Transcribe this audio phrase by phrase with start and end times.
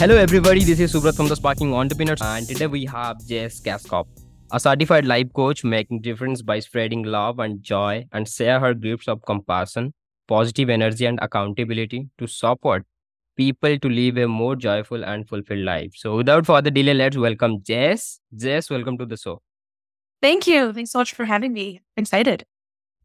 [0.00, 0.62] Hello, everybody.
[0.62, 4.06] This is Subrat from the Sparking Entrepreneurs, and today we have Jess Kaskov,
[4.52, 9.08] a certified life coach making difference by spreading love and joy and share her gifts
[9.08, 9.92] of compassion,
[10.28, 12.84] positive energy, and accountability to support
[13.36, 15.90] people to live a more joyful and fulfilled life.
[15.96, 18.20] So, without further delay, let's welcome Jess.
[18.36, 19.42] Jess, welcome to the show.
[20.22, 20.72] Thank you.
[20.72, 21.80] Thanks so much for having me.
[21.96, 22.44] I'm excited.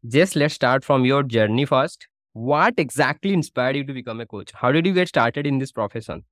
[0.06, 2.06] Jess, let's start from your journey first.
[2.34, 4.52] What exactly inspired you to become a coach?
[4.54, 6.22] How did you get started in this profession?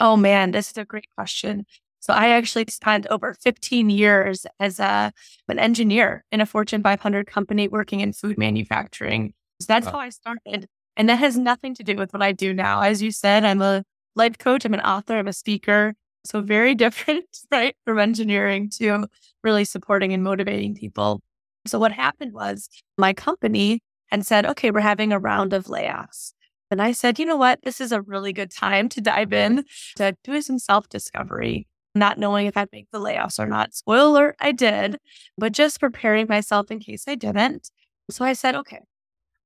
[0.00, 1.66] Oh man, this is a great question.
[2.00, 5.12] So I actually spent over 15 years as a,
[5.48, 9.34] an engineer in a Fortune 500 company working in food manufacturing.
[9.60, 10.66] So that's how I started.
[10.96, 12.80] And that has nothing to do with what I do now.
[12.80, 13.84] As you said, I'm a
[14.16, 15.94] life coach, I'm an author, I'm a speaker.
[16.24, 17.76] So very different, right?
[17.84, 19.06] From engineering to
[19.44, 21.20] really supporting and motivating people.
[21.66, 26.32] So what happened was my company had said, okay, we're having a round of layoffs.
[26.70, 27.62] And I said, you know what?
[27.62, 29.64] This is a really good time to dive in
[29.96, 33.74] to do some self discovery, not knowing if I'd make the layoffs or not.
[33.74, 34.98] Spoiler, alert, I did,
[35.36, 37.70] but just preparing myself in case I didn't.
[38.10, 38.80] So I said, okay,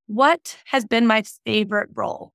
[0.06, 2.32] what has been my favorite role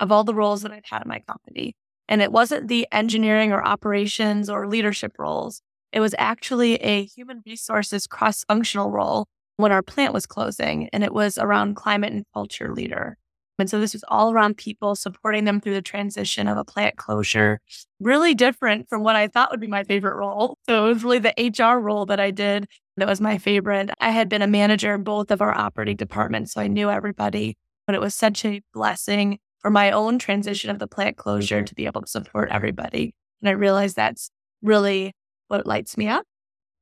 [0.00, 1.76] of all the roles that I've had in my company?
[2.08, 5.62] And it wasn't the engineering or operations or leadership roles.
[5.92, 9.26] It was actually a human resources cross functional role
[9.58, 13.16] when our plant was closing, and it was around climate and culture leader.
[13.58, 16.96] And so this was all around people supporting them through the transition of a plant
[16.96, 17.60] closure.
[17.98, 20.56] Really different from what I thought would be my favorite role.
[20.68, 23.90] So it was really the HR role that I did that was my favorite.
[24.00, 27.56] I had been a manager in both of our operating departments, so I knew everybody,
[27.86, 31.74] but it was such a blessing for my own transition of the plant closure to
[31.74, 33.14] be able to support everybody.
[33.40, 34.30] And I realized that's
[34.62, 35.12] really
[35.48, 36.24] what lights me up.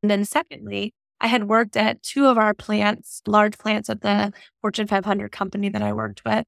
[0.02, 4.32] And then secondly, I had worked at two of our plants, large plants at the
[4.60, 6.44] Fortune 500 company that I worked with,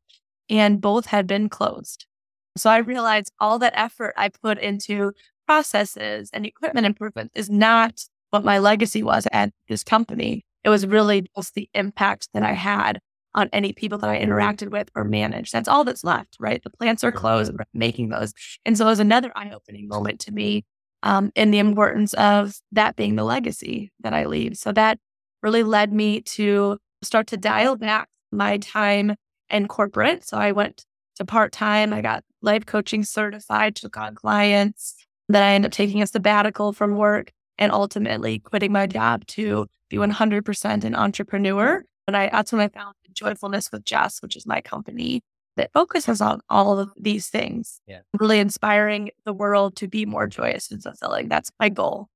[0.49, 2.07] and both had been closed.
[2.57, 5.13] So I realized all that effort I put into
[5.47, 10.45] processes and equipment improvement is not what my legacy was at this company.
[10.65, 13.01] It was really just the impact that I had
[13.35, 15.53] on any people that I interacted with or managed.
[15.53, 16.63] That's all that's left, right?
[16.63, 18.33] The plants are closed, making those.
[18.65, 20.65] And so it was another eye opening moment to me
[21.03, 24.57] um, and the importance of that being the legacy that I leave.
[24.57, 24.99] So that
[25.43, 29.15] really led me to start to dial back my time
[29.51, 30.27] in corporate.
[30.27, 30.85] So I went
[31.17, 31.93] to part time.
[31.93, 34.95] I got life coaching certified, took on clients.
[35.29, 39.67] Then I ended up taking a sabbatical from work and ultimately quitting my job to
[39.91, 41.85] be 100% an entrepreneur.
[42.07, 45.23] And I, that's when I found Joyfulness with Jess, which is my company
[45.57, 47.81] that focuses on all of these things.
[47.87, 48.01] Yeah.
[48.19, 51.29] Really inspiring the world to be more joyous and fulfilling.
[51.29, 52.09] That's my goal.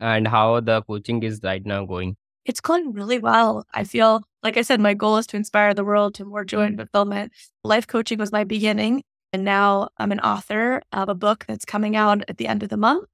[0.00, 2.16] And how the coaching is right now going?
[2.44, 3.64] It's going really well.
[3.74, 6.62] I feel, like I said, my goal is to inspire the world to more joy
[6.62, 7.32] and fulfillment.
[7.64, 9.02] Life coaching was my beginning.
[9.32, 12.68] And now I'm an author of a book that's coming out at the end of
[12.68, 13.04] the month.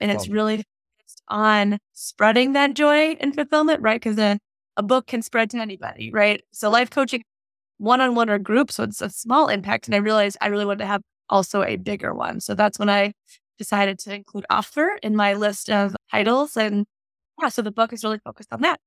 [0.00, 0.34] And it's Wow.
[0.34, 0.56] really
[0.98, 4.00] focused on spreading that joy and fulfillment, right?
[4.00, 4.38] Because a,
[4.76, 6.42] a book can spread to anybody, right?
[6.52, 7.22] So life coaching
[7.78, 8.72] one on one or group.
[8.72, 9.86] So it's a small impact.
[9.86, 12.40] And I realized I really wanted to have also a bigger one.
[12.40, 13.12] So that's when I
[13.58, 16.56] decided to include author in my list of titles.
[16.56, 16.84] And
[17.40, 18.80] yeah, so the book is really focused on that.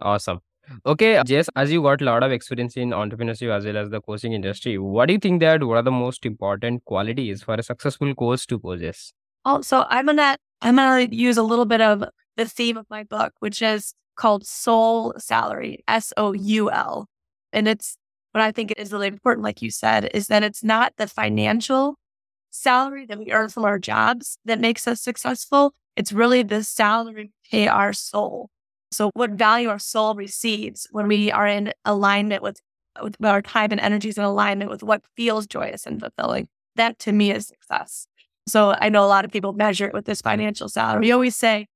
[0.00, 0.40] Awesome.
[0.84, 4.00] Okay, Jess, as you got a lot of experience in entrepreneurship as well as the
[4.00, 7.62] coaching industry, what do you think that what are the most important qualities for a
[7.62, 9.12] successful coach to possess?
[9.44, 12.04] Oh, so I'm gonna I'm gonna use a little bit of
[12.36, 17.06] the theme of my book, which is called Soul Salary, S O U L.
[17.52, 17.96] And it's
[18.32, 21.94] what I think is really important, like you said, is that it's not the financial
[22.50, 25.74] salary that we earn from our jobs that makes us successful.
[25.96, 28.50] It's really the salary pay our soul.
[28.92, 32.60] So, what value our soul receives when we are in alignment with,
[33.02, 36.48] with our time and energies in alignment with what feels joyous and fulfilling.
[36.76, 38.06] That to me is success.
[38.46, 41.00] So, I know a lot of people measure it with this financial salary.
[41.00, 41.66] We always say,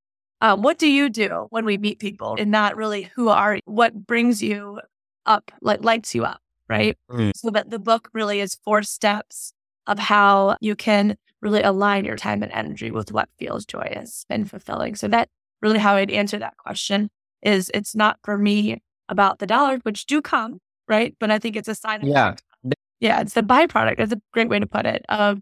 [0.41, 3.63] um, what do you do when we meet people and not really who are you?
[3.65, 4.81] What brings you
[5.27, 6.97] up, like lights you up, right?
[7.11, 7.33] Mm.
[7.35, 9.53] So that the book really is four steps
[9.91, 14.49] of how you can really align your time and energy with what feels joyous and
[14.49, 14.95] fulfilling.
[14.95, 15.29] So that
[15.61, 17.11] really how I'd answer that question
[17.43, 21.15] is it's not for me about the dollars, which do come, right?
[21.19, 22.37] But I think it's a side Yeah.
[23.01, 23.97] Yeah, it's the byproduct.
[23.97, 25.41] That's a great way to put it of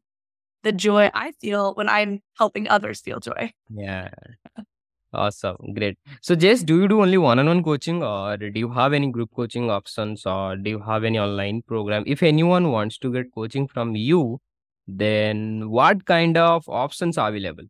[0.62, 3.52] the joy I feel when I'm helping others feel joy.
[3.68, 4.10] Yeah.
[5.12, 5.56] Awesome.
[5.74, 5.98] Great.
[6.20, 9.10] So, Jess, do you do only one on one coaching or do you have any
[9.10, 12.04] group coaching options or do you have any online program?
[12.06, 14.38] If anyone wants to get coaching from you,
[14.86, 17.64] then what kind of options are available?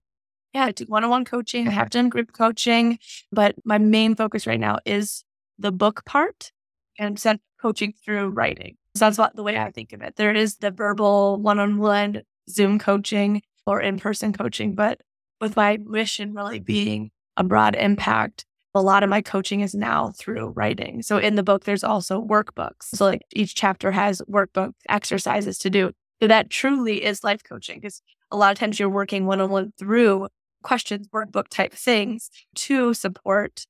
[0.52, 1.68] Yeah, I do one on one coaching.
[1.68, 2.98] I have done group coaching,
[3.30, 5.24] but my main focus right now is
[5.58, 6.50] the book part
[6.98, 8.76] and sent coaching through writing.
[8.96, 10.16] So that's what the way I think of it.
[10.16, 15.00] There is the verbal one on one Zoom coaching or in person coaching, but
[15.40, 18.44] with my mission really being a broad impact,
[18.74, 21.02] a lot of my coaching is now through writing.
[21.02, 22.94] So in the book, there's also workbooks.
[22.94, 25.92] So like each chapter has workbook exercises to do.
[26.20, 29.50] So that truly is life coaching because a lot of times you're working one on
[29.50, 30.28] one through
[30.62, 33.66] questions, workbook type things to support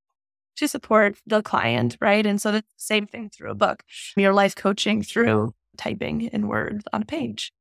[0.56, 2.26] to support the client, right?
[2.26, 3.85] And so the same thing through a book.
[4.17, 7.53] Your life coaching through typing in words on a page.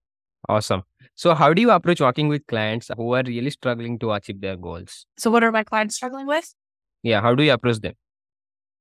[0.50, 0.84] Awesome.
[1.16, 4.56] So, how do you approach working with clients who are really struggling to achieve their
[4.56, 5.06] goals?
[5.18, 6.54] So, what are my clients struggling with?
[7.04, 7.94] Yeah, how do you approach them?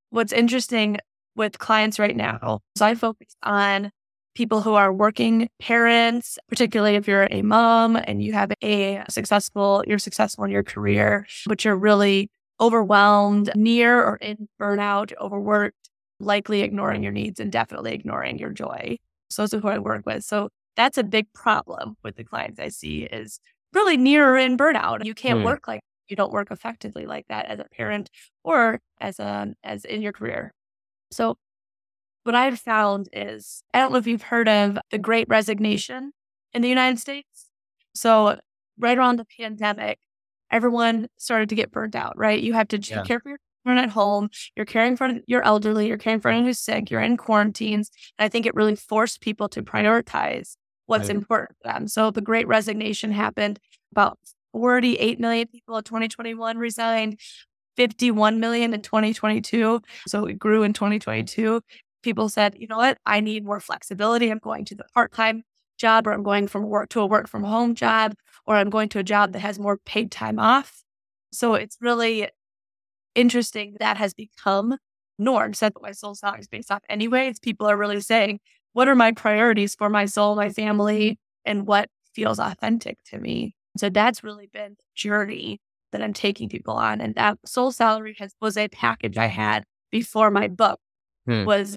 [0.09, 0.97] What's interesting
[1.35, 3.91] with clients right now, so I focus on
[4.35, 9.83] people who are working parents, particularly if you're a mom and you have a successful,
[9.87, 12.29] you're successful in your career, but you're really
[12.61, 15.89] overwhelmed, near or in burnout, overworked,
[16.19, 18.97] likely ignoring your needs and definitely ignoring your joy.
[19.29, 20.23] So those are who I work with.
[20.23, 23.39] So that's a big problem with the clients I see is
[23.73, 25.03] really near in burnout.
[25.03, 25.45] You can't mm.
[25.45, 28.09] work like you don't work effectively like that as a parent
[28.43, 30.53] or as a as in your career.
[31.11, 31.35] So
[32.23, 36.11] what I've found is I don't know if you've heard of the great resignation
[36.53, 37.47] in the United States.
[37.95, 38.37] So,
[38.77, 39.97] right around the pandemic,
[40.51, 42.39] everyone started to get burnt out, right?
[42.39, 43.03] You have to yeah.
[43.03, 46.45] care for your children at home, you're caring for your elderly, you're caring for anyone
[46.45, 47.89] who's sick, you're in quarantines.
[48.19, 51.17] And I think it really forced people to prioritize what's right.
[51.17, 51.87] important to them.
[51.87, 53.59] So, the great resignation happened
[53.91, 54.17] about
[54.53, 57.19] 48 million people in 2021 resigned.
[57.77, 59.79] 51 million in 2022.
[60.07, 61.61] So it grew in 2022
[62.07, 64.29] people said, you know what, I need more flexibility.
[64.29, 65.43] I'm going to the part time
[65.77, 68.13] job, or I'm going from work to a work from home job,
[68.45, 70.83] or I'm going to a job that has more paid time off.
[71.33, 72.29] So it's really
[73.13, 74.77] interesting that has become
[75.19, 75.53] norm.
[75.53, 77.39] Said that my soul salary is based off anyways.
[77.39, 78.39] People are really saying,
[78.77, 83.55] what are my priorities for my soul, my family, and what feels authentic to me?
[83.75, 85.59] So that's really been the journey
[85.91, 87.01] that I'm taking people on.
[87.01, 90.79] And that soul salary has was a package I had before my book
[91.25, 91.43] hmm.
[91.43, 91.75] was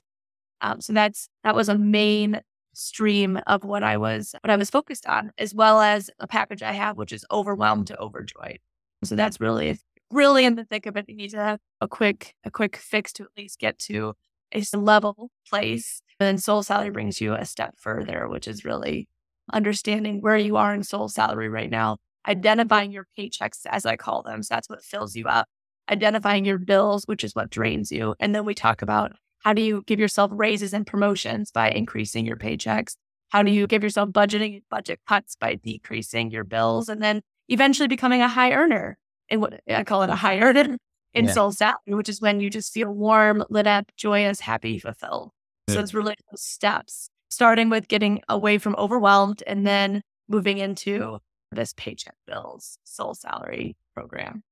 [0.61, 2.43] um, so that's that was a main
[2.75, 6.63] stream of what I was what I was focused on, as well as a package
[6.63, 8.59] I have, which is overwhelmed to overjoyed.
[9.05, 9.79] So that's really
[10.11, 11.09] really in the thick of it.
[11.09, 14.13] You need to have a quick a quick fix to at least get to
[14.53, 16.03] a level place.
[16.21, 19.09] And then soul salary brings you a step further, which is really
[19.51, 21.97] understanding where you are in soul salary right now,
[22.29, 24.43] identifying your paychecks as I call them.
[24.43, 25.49] So that's what fills you up.
[25.91, 28.15] Identifying your bills, which is what drains you.
[28.21, 32.27] And then we talk about how do you give yourself raises and promotions by increasing
[32.27, 32.97] your paychecks?
[33.31, 37.23] How do you give yourself budgeting and budget cuts by decreasing your bills and then
[37.49, 38.99] eventually becoming a high earner?
[39.31, 40.77] And what I call it a high earner
[41.15, 41.33] in yeah.
[41.33, 45.31] soul salary, which is when you just feel warm, lit up, joyous, happy, fulfilled.
[45.71, 45.77] Yeah.
[45.77, 51.19] So it's really those steps, starting with getting away from overwhelmed and then moving into
[51.53, 54.43] this paycheck bills soul salary program.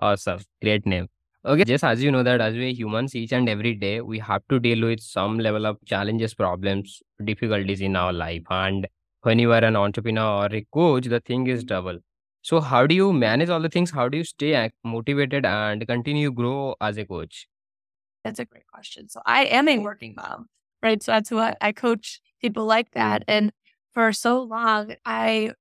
[0.00, 0.40] Awesome.
[0.60, 1.08] Great name.
[1.44, 4.42] Okay, Jess as you know that as we humans, each and every day, we have
[4.48, 8.44] to deal with some level of challenges, problems, difficulties in our life.
[8.48, 8.86] And
[9.22, 11.98] when you are an entrepreneur or a coach, the thing is double.
[12.42, 13.90] So how do you manage all the things?
[13.90, 17.48] How do you stay motivated and continue grow as a coach?
[18.24, 19.08] That's a great question.
[19.08, 20.46] So I am a working mom,
[20.82, 21.02] right?
[21.02, 23.22] So that's what I coach people like that.
[23.22, 23.24] Mm.
[23.28, 23.52] And
[23.92, 25.52] for so long, I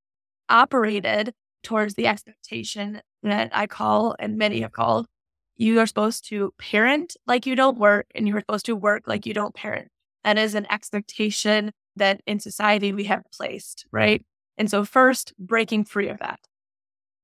[0.49, 5.07] operated towards the expectation that I call and many have called
[5.61, 9.03] you are supposed to parent like you don't work, and you are supposed to work
[9.05, 9.89] like you don't parent.
[10.23, 14.25] That is an expectation that in society we have placed, right?
[14.57, 16.39] And so, first, breaking free of that,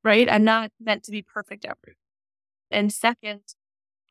[0.04, 0.32] right?
[0.32, 1.96] I'm not meant to be perfect ever.
[2.70, 3.42] And second,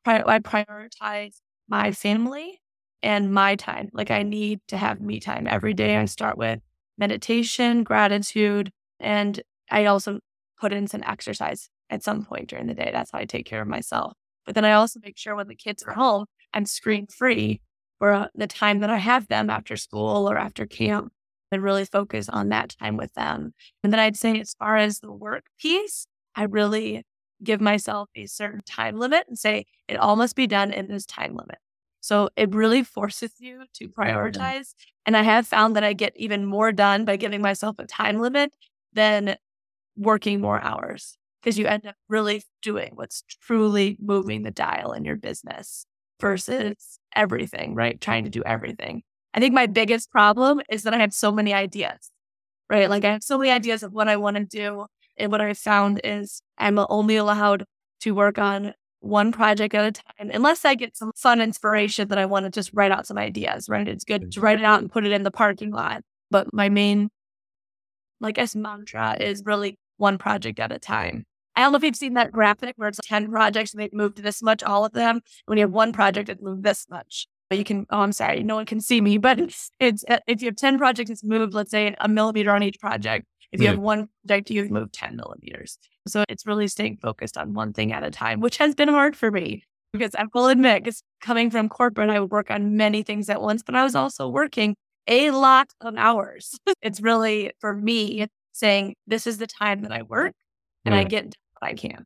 [0.04, 1.36] I prioritize
[1.68, 2.60] my family
[3.06, 3.88] and my time.
[3.92, 5.96] Like, I need to have me time every day.
[5.96, 6.58] I start with
[6.98, 10.18] meditation, gratitude, and I also
[10.60, 12.90] put in some exercise at some point during the day.
[12.92, 14.14] That's how I take care of myself.
[14.44, 17.60] But then I also make sure when the kids are home, I'm screen free
[18.00, 21.12] for uh, the time that I have them after school or after camp
[21.52, 23.54] and really focus on that time with them.
[23.84, 27.04] And then I'd say, as far as the work piece, I really
[27.40, 31.06] give myself a certain time limit and say it all must be done in this
[31.06, 31.58] time limit.
[32.06, 34.00] So it really forces you to mm-hmm.
[34.00, 34.74] prioritize.
[35.06, 38.20] And I have found that I get even more done by giving myself a time
[38.20, 38.52] limit
[38.92, 39.36] than
[39.96, 45.04] working more hours because you end up really doing what's truly moving the dial in
[45.04, 45.84] your business
[46.20, 48.00] versus everything, right?
[48.00, 49.02] Trying to do everything.
[49.34, 52.12] I think my biggest problem is that I have so many ideas,
[52.70, 52.88] right?
[52.88, 54.86] Like I have so many ideas of what I want to do.
[55.16, 57.64] And what I found is I'm only allowed
[58.02, 58.74] to work on
[59.06, 62.50] one project at a time, unless I get some fun inspiration that I want to
[62.50, 63.86] just write out some ideas, right?
[63.86, 66.02] It's good to write it out and put it in the parking lot.
[66.30, 67.10] But my main
[68.20, 71.24] like as mantra is really one project at a time.
[71.54, 74.22] I don't know if you've seen that graphic where it's 10 projects and they've moved
[74.22, 75.20] this much, all of them.
[75.46, 77.26] When you have one project, it's moved this much.
[77.48, 80.42] But you can, oh, I'm sorry, no one can see me, but it's, it's if
[80.42, 83.26] you have 10 projects, it's moved, let's say, a millimeter on each project.
[83.52, 85.78] If you have one project, you've moved 10 millimeters.
[86.08, 89.16] So it's really staying focused on one thing at a time, which has been hard
[89.16, 93.02] for me because I will admit, because coming from corporate, I would work on many
[93.02, 94.76] things at once, but I was also working
[95.06, 96.58] a lot of hours.
[96.82, 100.32] it's really for me saying, this is the time that I work
[100.84, 102.04] and I get what I can.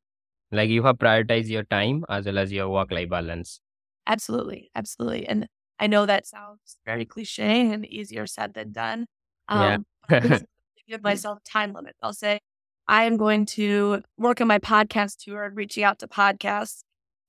[0.52, 3.60] Like you have prioritized your time as well as your work life balance.
[4.06, 4.70] Absolutely.
[4.74, 5.26] Absolutely.
[5.26, 5.46] And
[5.78, 9.06] I know that sounds very cliche and easier said than done.
[9.48, 10.38] Um, yeah.
[10.88, 11.04] give mm.
[11.04, 11.96] myself time limit.
[12.02, 12.40] I'll say,
[12.88, 16.80] I am going to work on my podcast tour and reaching out to podcasts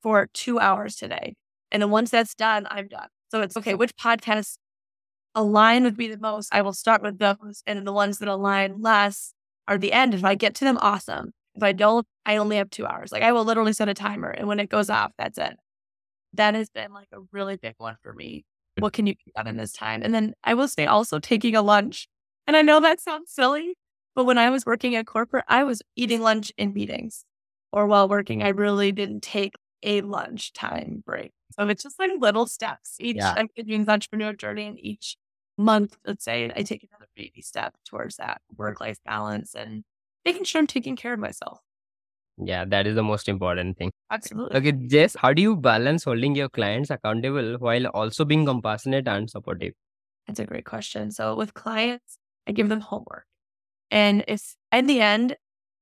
[0.01, 1.36] for two hours today.
[1.72, 3.08] And then once that's done, I'm done.
[3.29, 4.58] So it's okay, which podcasts
[5.36, 6.53] align with me the most?
[6.53, 7.63] I will start with those.
[7.65, 9.34] And the ones that align less
[9.67, 10.13] are the end.
[10.13, 11.31] If I get to them, awesome.
[11.55, 13.12] If I don't, I only have two hours.
[13.12, 14.29] Like I will literally set a timer.
[14.29, 15.53] And when it goes off, that's it.
[16.34, 18.46] That has been like a really big one for me.
[18.79, 20.01] What can you get done in this time?
[20.03, 22.08] And then I will say also taking a lunch.
[22.48, 23.75] And I know that sounds silly,
[24.15, 27.25] but when I was working at corporate, I was eating lunch in meetings
[27.71, 28.43] or while working.
[28.43, 28.60] I mm.
[28.60, 31.31] really didn't take a lunch time break.
[31.51, 32.98] So it's just like little steps.
[33.00, 33.33] Each yeah.
[33.36, 35.17] I'm doing the entrepreneur journey and each
[35.57, 39.83] month, let's say I take another baby step towards that work life balance and
[40.25, 41.60] making sure I'm taking care of myself.
[42.38, 43.91] Yeah, that is the most important thing.
[44.10, 44.57] Absolutely.
[44.57, 49.29] Okay, Jess, how do you balance holding your clients accountable while also being compassionate and
[49.29, 49.74] supportive?
[50.27, 51.12] That's a great question.
[51.12, 52.17] So with clients,
[52.48, 53.25] I give them homework.
[53.89, 55.36] And if in the end,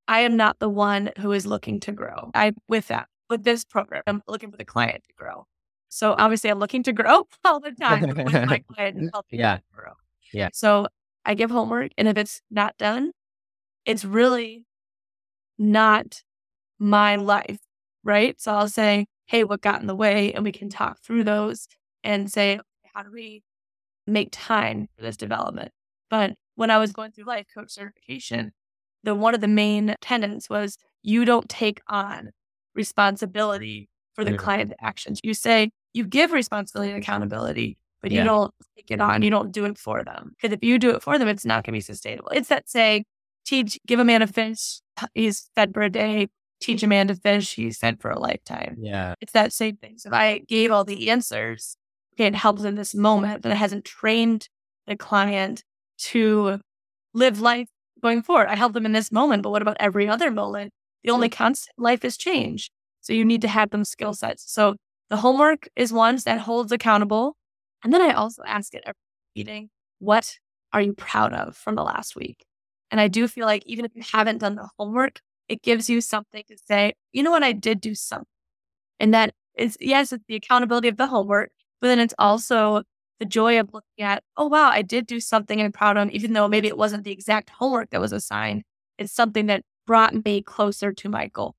[0.07, 2.31] I am not the one who is looking to grow.
[2.33, 5.45] I with that, with this program, I'm looking for the client to grow.
[5.89, 9.59] So obviously I'm looking to grow all the time with my client and helping yeah.
[9.73, 9.93] grow.
[10.33, 10.49] Yeah.
[10.53, 10.87] So
[11.25, 13.11] I give homework and if it's not done,
[13.85, 14.65] it's really
[15.57, 16.23] not
[16.79, 17.59] my life.
[18.03, 18.39] Right.
[18.39, 20.33] So I'll say, hey, what got in the way?
[20.33, 21.67] And we can talk through those
[22.03, 22.59] and say,
[22.93, 23.43] how do we
[24.07, 25.71] make time for this development?
[26.09, 28.51] But when I was going through life coach certification,
[29.03, 32.31] the one of the main tenets was you don't take on
[32.75, 34.37] responsibility for the yeah.
[34.37, 35.21] client actions.
[35.23, 38.19] You say you give responsibility and accountability, but yeah.
[38.19, 39.21] you don't take it on.
[39.21, 40.35] You don't do it for them.
[40.35, 42.29] Because if you do it for them, it's not going to be sustainable.
[42.33, 43.05] It's that saying,
[43.45, 44.81] teach, give a man a fish,
[45.13, 46.27] he's fed for a day.
[46.61, 48.75] Teach a man to fish, he's fed for a lifetime.
[48.81, 49.15] Yeah.
[49.21, 49.97] It's that same thing.
[49.97, 51.77] So if I gave all the answers,
[52.15, 54.49] okay, it helps in this moment, but it hasn't trained
[54.85, 55.63] the client
[55.99, 56.59] to
[57.13, 57.67] live life
[58.01, 58.47] going forward.
[58.47, 60.71] I help them in this moment, but what about every other moment?
[61.03, 62.71] The only constant life is change.
[63.01, 64.51] So you need to have them skill sets.
[64.51, 64.75] So
[65.09, 67.35] the homework is one that holds accountable.
[67.83, 68.99] And then I also ask it every
[69.35, 70.37] meeting, what
[70.73, 72.45] are you proud of from the last week?
[72.91, 76.01] And I do feel like even if you haven't done the homework, it gives you
[76.01, 78.25] something to say, you know what, I did do something.
[78.99, 81.51] And that is, yes, it's the accountability of the homework,
[81.81, 82.83] but then it's also
[83.19, 86.33] the joy of looking at, oh, wow, I did do something I'm proud of, even
[86.33, 88.63] though maybe it wasn't the exact homework that was assigned.
[88.97, 91.55] It's something that brought me closer to my goal.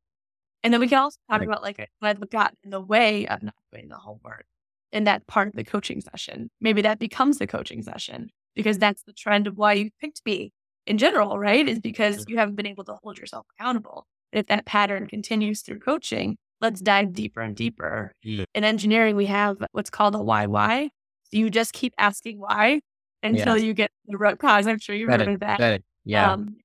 [0.62, 3.54] And then we can also talk about like what got in the way of not
[3.72, 4.44] doing the homework
[4.92, 6.50] in that part of the coaching session.
[6.60, 10.52] Maybe that becomes the coaching session because that's the trend of why you picked me
[10.86, 11.66] in general, right?
[11.66, 12.30] Is because mm-hmm.
[12.30, 14.06] you haven't been able to hold yourself accountable.
[14.32, 18.12] if that pattern continues through coaching, let's dive deeper and deeper.
[18.22, 18.44] Yeah.
[18.54, 20.90] In engineering, we have what's called a why why.
[21.32, 22.80] You just keep asking why
[23.22, 24.66] until you get the root cause.
[24.66, 25.82] I'm sure you've heard of that.
[26.04, 26.32] Yeah.
[26.32, 26.56] Um,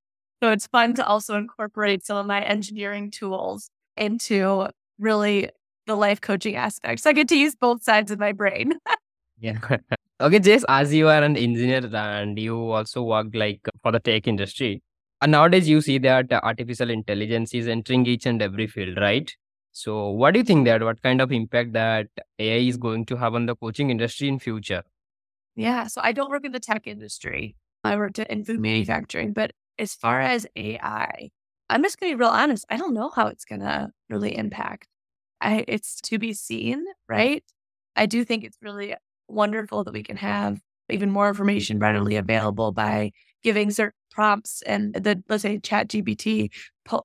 [0.42, 4.68] so it's fun to also incorporate some of my engineering tools into
[5.00, 5.50] really
[5.88, 7.02] the life coaching aspect.
[7.02, 8.74] So I get to use both sides of my brain.
[9.40, 9.58] yeah.
[10.22, 14.28] okay, Jess, as you are an engineer and you also work like for the tech
[14.28, 14.82] industry,
[15.22, 19.34] and nowadays you see that artificial intelligence is entering each and every field, right?
[19.76, 22.08] So what do you think that what kind of impact that
[22.40, 24.84] AI is going to have on the coaching industry in future?
[25.58, 27.58] Yeah, so I don't work in the tech industry.
[27.84, 31.30] I worked in food manufacturing, but as far as AI,
[31.70, 32.66] I'm just going to be real honest.
[32.70, 34.88] I don't know how it's going to really impact.
[35.42, 37.44] I, it's to be seen, right?
[37.98, 38.96] I do think it's really
[39.28, 43.12] wonderful that we can have even more information readily available by
[43.44, 46.50] giving certain prompts and the let's say chat gpt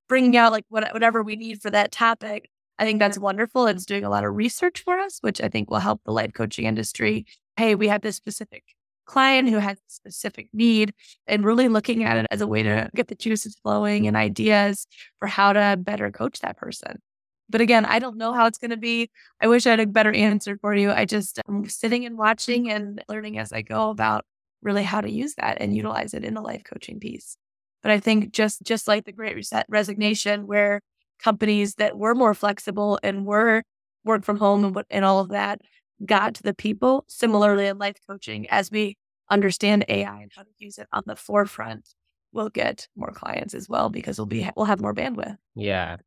[0.07, 2.49] bringing out like what, whatever we need for that topic
[2.79, 3.25] I think that's mm-hmm.
[3.25, 3.67] wonderful.
[3.67, 6.33] It's doing a lot of research for us, which I think will help the life
[6.33, 7.25] coaching industry.
[7.57, 8.63] Hey, we have this specific
[9.05, 10.93] client who has a specific need
[11.27, 14.87] and really looking at it as a way to get the juices flowing and ideas
[15.19, 17.01] for how to better coach that person.
[17.49, 19.11] But again, I don't know how it's going to be.
[19.41, 20.91] I wish I had a better answer for you.
[20.91, 24.23] I just am sitting and watching and learning as I go about
[24.61, 27.35] really how to use that and utilize it in the life coaching piece.
[27.83, 30.81] But I think just just like the Great Reset resignation, where
[31.23, 33.63] companies that were more flexible and were
[34.03, 35.61] work from home and, and all of that
[36.05, 37.05] got to the people.
[37.07, 38.97] Similarly, in life coaching, as we
[39.29, 41.89] understand AI and how to use it on the forefront,
[42.33, 45.37] we'll get more clients as well because we'll be we'll have more bandwidth.
[45.55, 45.97] Yeah.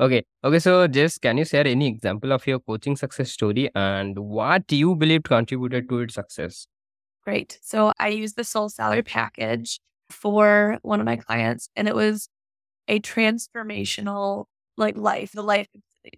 [0.00, 0.22] Okay.
[0.44, 0.58] Okay.
[0.60, 4.94] So, Jess, can you share any example of your coaching success story and what you
[4.94, 6.66] believe contributed to its success?
[7.24, 7.58] Great.
[7.62, 12.28] So, I used the soul salary package for one of my clients, and it was
[12.88, 15.32] a transformational like life.
[15.32, 15.68] The life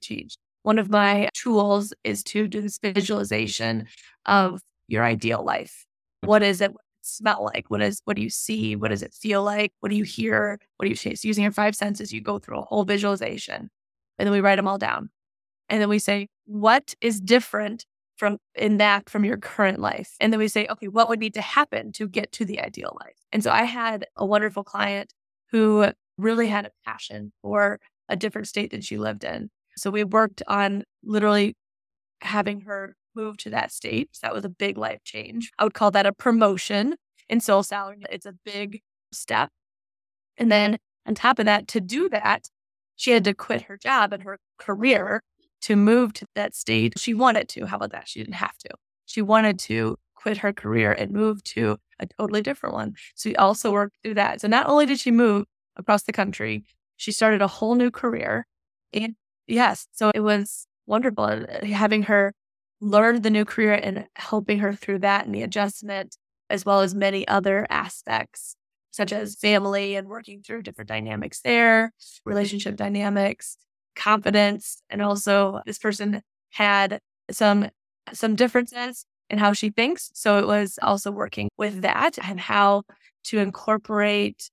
[0.00, 0.38] changed.
[0.62, 3.86] One of my tools is to do this visualization
[4.26, 5.86] of your ideal life.
[6.22, 6.72] What is it?
[7.02, 7.66] smell like?
[7.68, 8.76] What is what do you see?
[8.76, 9.72] What does it feel like?
[9.80, 10.58] What do you hear?
[10.76, 11.24] What do you taste?
[11.24, 13.70] Using your five senses, you go through a whole visualization.
[14.18, 15.10] And then we write them all down.
[15.68, 17.86] And then we say, what is different
[18.16, 20.14] from in that from your current life?
[20.20, 22.96] And then we say, okay, what would need to happen to get to the ideal
[23.00, 23.16] life?
[23.32, 25.14] And so I had a wonderful client
[25.52, 25.86] who
[26.22, 29.50] really had a passion for a different state than she lived in.
[29.76, 31.54] So we worked on literally
[32.20, 34.10] having her move to that state.
[34.12, 35.50] So that was a big life change.
[35.58, 36.94] I would call that a promotion
[37.28, 38.02] in soul salary.
[38.10, 39.50] It's a big step.
[40.36, 42.48] And then on top of that, to do that,
[42.96, 45.22] she had to quit her job and her career
[45.62, 46.98] to move to that state.
[46.98, 47.66] She wanted to.
[47.66, 48.08] How about that?
[48.08, 48.70] She didn't have to.
[49.06, 52.94] She wanted to quit her career and move to a totally different one.
[53.14, 54.40] So we also worked through that.
[54.40, 55.46] So not only did she move
[55.80, 56.64] across the country,
[56.96, 58.46] she started a whole new career.
[58.92, 62.32] And yes, so it was wonderful uh, having her
[62.80, 66.16] learn the new career and helping her through that and the adjustment,
[66.48, 68.56] as well as many other aspects,
[68.90, 71.92] such as family and working through different dynamics there,
[72.24, 73.56] relationship dynamics,
[73.94, 74.82] confidence.
[74.88, 77.68] And also, this person had some
[78.12, 80.10] some differences in how she thinks.
[80.14, 82.82] So it was also working with that and how
[83.24, 84.50] to incorporate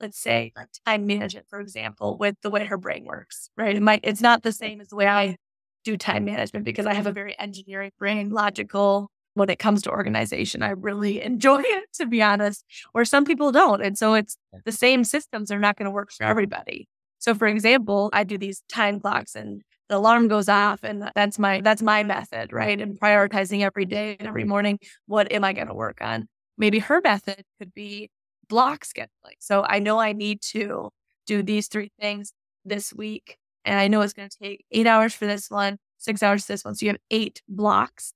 [0.00, 3.76] let's say like time management, for example, with the way her brain works, right?
[3.76, 5.36] It might, it's not the same as the way I
[5.84, 9.10] do time management because I have a very engineering brain, logical.
[9.34, 13.52] When it comes to organization, I really enjoy it, to be honest, or some people
[13.52, 13.82] don't.
[13.82, 16.88] And so it's the same systems are not going to work for everybody.
[17.18, 21.38] So for example, I do these time clocks and the alarm goes off and that's
[21.38, 22.80] my that's my method, right?
[22.80, 26.28] And prioritizing every day and every morning, what am I going to work on?
[26.56, 28.10] Maybe her method could be
[28.48, 29.36] block scheduling.
[29.38, 30.90] So I know I need to
[31.26, 32.32] do these three things
[32.64, 33.36] this week.
[33.64, 36.52] And I know it's going to take eight hours for this one, six hours for
[36.52, 36.74] this one.
[36.74, 38.12] So you have eight blocks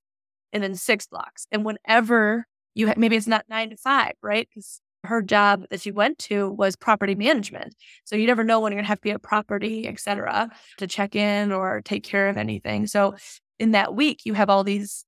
[0.52, 1.46] and then six blocks.
[1.52, 4.48] And whenever you ha- maybe it's not nine to five, right?
[4.48, 7.74] Because her job that she went to was property management.
[8.04, 10.48] So you never know when you're going to have to be at property, et cetera,
[10.78, 12.86] to check in or take care of anything.
[12.86, 13.16] So
[13.58, 15.04] in that week, you have all these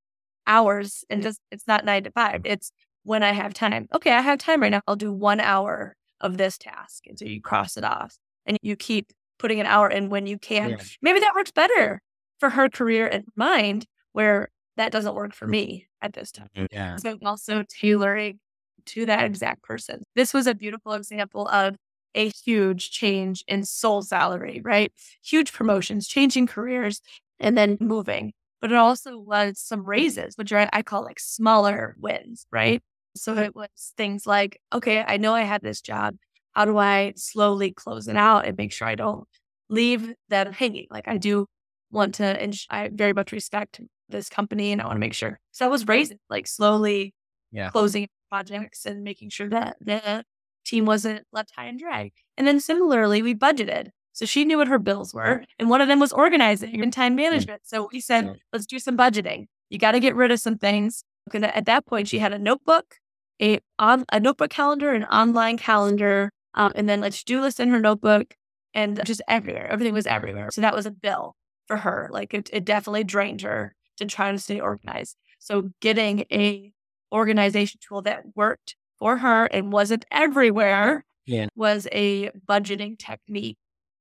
[0.47, 2.43] hours and just it's not nine to five.
[2.45, 2.71] It's
[3.05, 3.87] when I have time.
[3.95, 4.81] Okay, I have time right now.
[4.87, 7.05] I'll do one hour of this task.
[7.07, 10.39] And so you cross it off and you keep putting an hour in when you
[10.39, 10.71] can.
[10.71, 10.77] Yeah.
[11.03, 12.01] Maybe that works better
[12.41, 16.49] for her career and mind, where that doesn't work for me at this time.
[16.57, 16.97] Mm, yeah.
[16.97, 18.41] So also tailoring
[18.87, 20.03] to that exact person.
[20.15, 21.77] This was a beautiful example of
[22.15, 24.93] a huge change in soul salary, right?
[25.23, 27.01] Huge promotions, changing careers,
[27.41, 28.33] and then moving.
[28.61, 32.83] But it also was some raises, which are I call like smaller wins, right?
[33.17, 36.17] So it was things like, okay, I know I had this job.
[36.53, 39.27] How do I slowly close it out and make sure I don't
[39.69, 40.87] leave them hanging?
[40.91, 41.47] Like I do
[41.91, 45.41] want to, and I very much respect this company and I want to make sure.
[45.53, 47.15] So I was raising, like slowly
[47.53, 47.71] yeah.
[47.71, 50.25] closing projects and making sure that the
[50.65, 52.11] team wasn't left high and dry.
[52.37, 53.89] And then similarly, we budgeted.
[54.13, 55.45] So she knew what her bills were.
[55.59, 57.17] And one of them was organizing and time hmm.
[57.17, 57.63] management.
[57.65, 59.47] So we said, let's do some budgeting.
[59.71, 61.05] You got to get rid of some things.
[61.33, 62.97] And at that point, she had a notebook
[63.41, 67.69] a on a notebook calendar, an online calendar, um, and then a to-do list in
[67.69, 68.35] her notebook,
[68.73, 69.67] and just everywhere.
[69.71, 70.51] Everything was everywhere.
[70.51, 71.35] So that was a bill
[71.67, 72.09] for her.
[72.13, 75.17] Like it, it definitely drained her to try to stay organized.
[75.39, 76.73] So getting a
[77.13, 81.47] organization tool that worked for her and wasn't everywhere yeah.
[81.55, 83.59] was a budgeting technique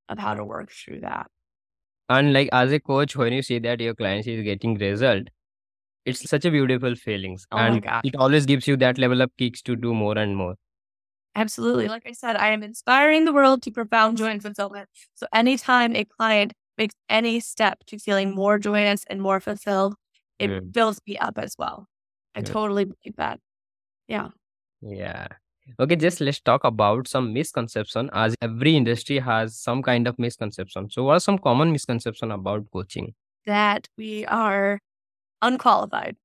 [0.10, 1.28] of how to work through that.
[2.10, 5.30] And like as a coach, when you see that your client is getting result,
[6.06, 9.62] it's such a beautiful feelings Oh and it always gives you that level of kicks
[9.64, 10.56] to do more and more
[11.36, 11.88] Absolutely.
[11.88, 14.88] Like I said, I am inspiring the world to profound joy and fulfillment.
[15.16, 19.96] So anytime a client makes any step to feeling more joyous and more fulfilled,
[20.38, 20.60] it mm.
[20.60, 20.74] Good.
[20.74, 21.88] fills me up as well.
[22.36, 23.40] I totally believe that.
[24.08, 24.30] Yeah.
[24.82, 25.28] yeah
[25.80, 30.90] okay Jess let's talk about some misconception as every industry has some kind of misconception
[30.90, 33.14] so what are some common misconception about coaching
[33.46, 34.80] That we are
[35.44, 36.16] unqualified.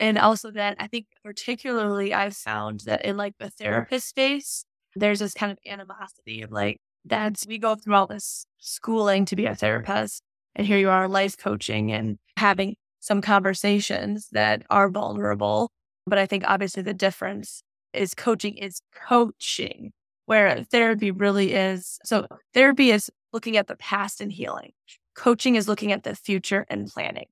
[0.00, 5.18] And also that I think particularly I've found that in like the therapist space, there's
[5.18, 9.46] this kind of animosity of like, that's we go through all this schooling to be
[9.46, 10.22] a therapist.
[10.54, 15.70] And here you are life coaching and having some conversations that are vulnerable.
[16.06, 19.92] But I think obviously the difference is coaching is coaching,
[20.26, 21.98] where therapy really is.
[22.04, 24.72] So therapy is looking at the past and healing.
[25.14, 27.26] Coaching is looking at the future and planning.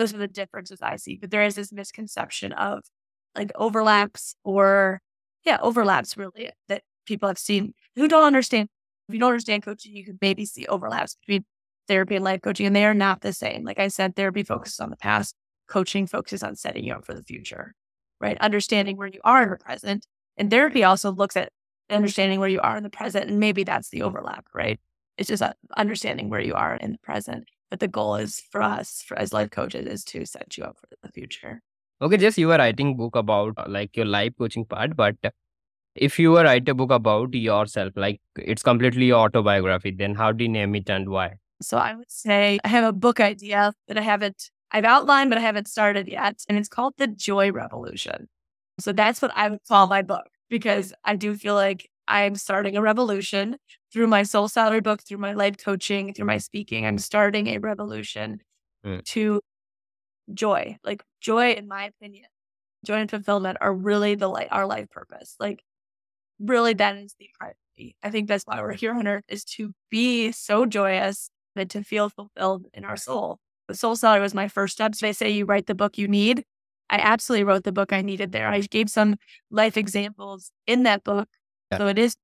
[0.00, 1.18] Those are the differences I see.
[1.20, 2.84] But there is this misconception of
[3.36, 5.02] like overlaps or,
[5.44, 8.70] yeah, overlaps really that people have seen who don't understand.
[9.08, 11.44] If you don't understand coaching, you could maybe see overlaps between
[11.86, 13.62] therapy and life coaching, and they are not the same.
[13.62, 15.34] Like I said, therapy focuses on the past,
[15.68, 17.74] coaching focuses on setting you up for the future,
[18.22, 18.38] right?
[18.40, 20.06] Understanding where you are in the present.
[20.38, 21.50] And therapy also looks at
[21.90, 23.28] understanding where you are in the present.
[23.28, 24.80] And maybe that's the overlap, right?
[25.18, 27.44] It's just uh, understanding where you are in the present.
[27.70, 30.76] But the goal is for us, for, as life coaches, is to set you up
[30.78, 31.62] for the future.
[32.02, 35.16] Okay, Jess you were writing book about uh, like your life coaching part, but
[35.94, 40.44] if you were write a book about yourself, like it's completely autobiography, then how do
[40.44, 41.34] you name it and why?
[41.60, 45.38] So I would say I have a book idea that I haven't, I've outlined, but
[45.38, 46.42] I haven't started yet.
[46.48, 48.28] And it's called The Joy Revolution.
[48.78, 52.76] So that's what I would call my book because I do feel like I'm starting
[52.76, 53.56] a revolution
[53.92, 56.84] through my soul salary book, through my life coaching, through my speaking.
[56.84, 58.40] I'm starting a revolution
[58.84, 59.02] mm.
[59.04, 59.40] to
[60.34, 60.76] joy.
[60.84, 62.26] Like joy, in my opinion,
[62.84, 65.36] joy and fulfillment are really the light, our life purpose.
[65.38, 65.62] Like
[66.40, 67.96] really that is the priority.
[68.02, 71.82] I think that's why we're here on earth is to be so joyous and to
[71.82, 73.38] feel fulfilled in our soul.
[73.68, 74.94] The soul salary was my first step.
[74.94, 76.44] So they say you write the book you need.
[76.88, 78.48] I absolutely wrote the book I needed there.
[78.48, 79.16] I gave some
[79.50, 81.28] life examples in that book.
[81.70, 81.78] Yeah.
[81.78, 82.16] So it is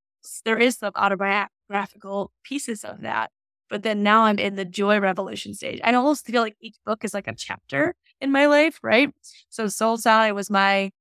[0.45, 3.31] there is some autobiographical pieces of that.
[3.69, 5.81] But then now I'm in the joy revolution stage.
[5.83, 9.13] I almost feel like each book is like a chapter in my life, right?
[9.49, 10.91] So Soul Salary was my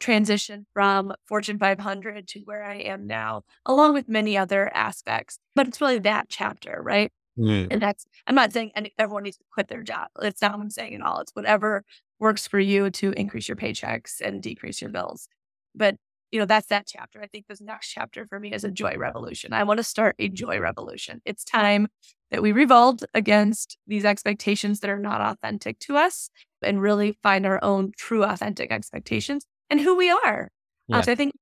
[0.00, 5.38] transition from Fortune 500 to where I am now, along with many other aspects.
[5.54, 7.12] But it's really that chapter, right?
[7.38, 7.68] Mm.
[7.70, 10.08] And that's, I'm not saying any, everyone needs to quit their job.
[10.22, 11.20] It's not what I'm saying at all.
[11.20, 11.84] It's whatever
[12.18, 15.28] works for you to increase your paychecks and decrease your bills.
[15.74, 15.96] But,
[16.30, 17.20] you know, that's that chapter.
[17.22, 19.52] I think this next chapter for me is a joy revolution.
[19.52, 21.22] I want to start a joy revolution.
[21.24, 21.88] It's time
[22.30, 26.30] that we revolt against these expectations that are not authentic to us
[26.62, 30.50] and really find our own true authentic expectations and who we are.
[30.88, 31.00] Yeah.
[31.00, 31.32] so I think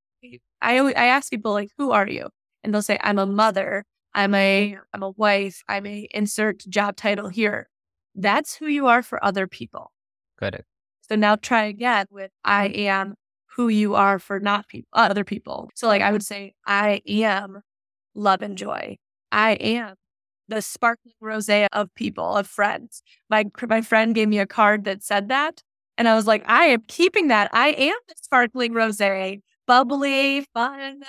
[0.62, 2.28] I always, I ask people like, who are you?
[2.62, 3.84] And they'll say, I'm a mother.
[4.14, 5.62] I'm a I'm a wife.
[5.68, 7.68] I'm a insert job title here.
[8.14, 9.92] That's who you are for other people.
[10.40, 10.64] Got it.
[11.02, 13.14] So now try again with I am
[13.56, 15.70] who you are for not people uh, other people.
[15.74, 17.62] So like I would say I am
[18.14, 18.96] love and joy.
[19.32, 19.94] I am
[20.48, 23.02] the sparkling rosé of people, of friends.
[23.30, 25.62] My my friend gave me a card that said that,
[25.98, 27.50] and I was like, I am keeping that.
[27.52, 31.02] I am the sparkling rosé, bubbly, fun,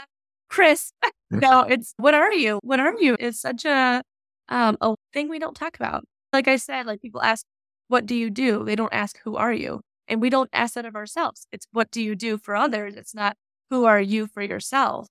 [0.49, 0.93] crisp.
[1.31, 2.59] no, it's what are you?
[2.63, 3.17] What are you?
[3.19, 4.01] It's such a
[4.49, 6.05] um a thing we don't talk about.
[6.33, 7.45] Like I said, like people ask,
[7.89, 8.63] what do you do?
[8.65, 9.81] They don't ask who are you?
[10.07, 11.47] And we don't ask that of ourselves.
[11.51, 12.95] It's what do you do for others?
[12.95, 13.35] It's not
[13.69, 15.07] who are you for yourself.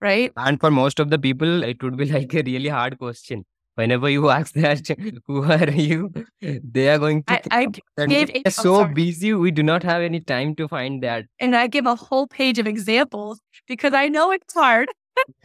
[0.00, 0.32] Right.
[0.36, 3.44] And for most of the people, it would be like a really hard question
[3.76, 4.88] whenever you ask that
[5.26, 7.68] who are you they are going to i,
[7.98, 8.94] I gave a, so sorry.
[8.94, 12.26] busy we do not have any time to find that and i give a whole
[12.26, 14.88] page of examples because i know it's hard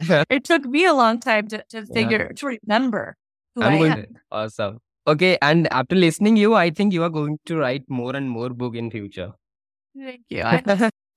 [0.30, 2.36] it took me a long time to, to figure yeah.
[2.36, 3.16] to remember
[3.54, 4.02] who I'm I am.
[4.02, 8.14] To, awesome okay and after listening you i think you are going to write more
[8.14, 9.32] and more book in future
[9.96, 10.42] thank you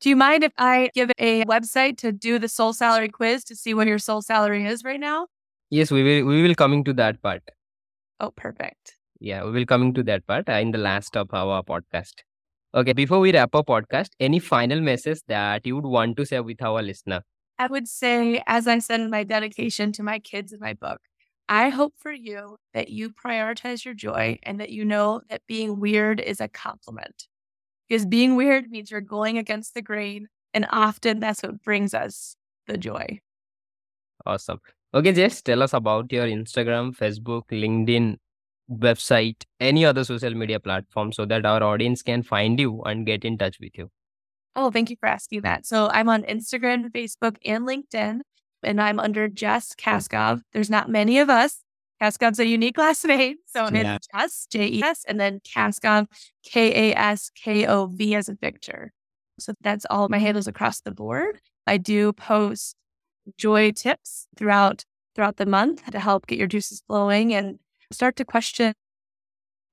[0.01, 3.55] do you mind if i give a website to do the soul salary quiz to
[3.55, 5.27] see what your soul salary is right now
[5.71, 7.41] Yes, we will we will coming to that part.
[8.19, 8.97] Oh, perfect.
[9.19, 12.13] Yeah, we will coming to that part uh, in the last of our podcast.
[12.75, 16.43] Okay, before we wrap up podcast, any final message that you would want to share
[16.43, 17.23] with our listener?
[17.57, 21.01] I would say, as I said in my dedication to my kids in my book,
[21.47, 25.79] I hope for you that you prioritize your joy and that you know that being
[25.79, 27.27] weird is a compliment.
[27.87, 30.27] Because being weird means you're going against the grain.
[30.53, 32.35] And often that's what brings us
[32.67, 33.19] the joy.
[34.25, 34.59] Awesome.
[34.93, 38.17] Okay, just tell us about your Instagram, Facebook, LinkedIn,
[38.71, 43.25] website, any other social media platform so that our audience can find you and get
[43.25, 43.91] in touch with you.
[44.55, 45.65] Oh, thank you for asking that.
[45.65, 48.21] So I'm on Instagram, Facebook, and LinkedIn,
[48.65, 50.41] and I'm under Jess Kaskov.
[50.53, 51.61] There's not many of us.
[52.01, 53.37] Kaskov's a unique last name.
[53.47, 53.95] So yeah.
[53.95, 56.07] it's Jess, J E S, and then Kaskov,
[56.43, 58.91] K A S K O V as a Victor.
[59.39, 61.39] So that's all my handles across the board.
[61.67, 62.75] I do post
[63.37, 64.83] joy tips throughout
[65.15, 67.59] throughout the month to help get your juices flowing and
[67.91, 68.73] start to question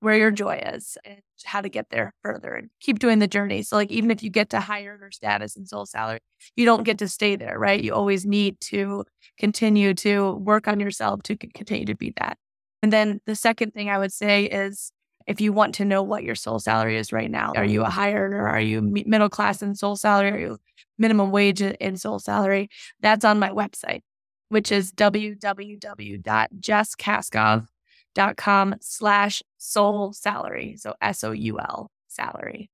[0.01, 3.63] where your joy is and how to get there further and keep doing the journey.
[3.63, 6.21] So, like, even if you get to higher earner status and soul salary,
[6.57, 7.83] you don't get to stay there, right?
[7.83, 9.05] You always need to
[9.39, 12.39] continue to work on yourself to continue to be that.
[12.83, 14.93] And then the second thing I would say is
[15.27, 17.91] if you want to know what your soul salary is right now, are you a
[17.91, 18.49] higher earner?
[18.49, 20.31] Are you middle class in soul salary?
[20.31, 20.59] Are you
[20.99, 22.69] minimum wage in soul salary?
[23.01, 24.01] That's on my website,
[24.49, 24.93] which is
[28.16, 30.77] www.jesskaskov.com slash soul salary.
[30.77, 32.70] So S O U L salary.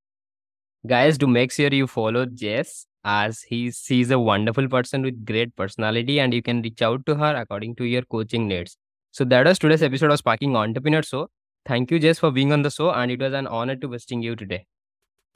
[0.86, 5.54] Guys, do make sure you follow Jess as he's she's a wonderful person with great
[5.56, 8.76] personality and you can reach out to her according to your coaching needs.
[9.10, 11.28] So that was today's episode of Sparking Entrepreneur Show.
[11.66, 14.22] Thank you, Jess, for being on the show, and it was an honor to visiting
[14.22, 14.66] you today.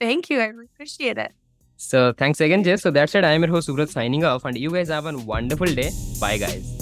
[0.00, 0.40] Thank you.
[0.40, 1.32] I appreciate it.
[1.76, 2.82] So thanks again, Jess.
[2.82, 3.24] So that's it.
[3.24, 5.90] I'm your host, Subrat, signing off, and you guys have a wonderful day.
[6.20, 6.81] Bye, guys.